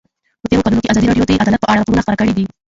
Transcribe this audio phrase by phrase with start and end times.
[0.41, 2.45] په تېرو کلونو کې ازادي راډیو د عدالت په اړه راپورونه خپاره کړي دي.